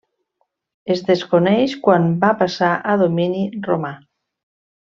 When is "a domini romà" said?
2.95-3.97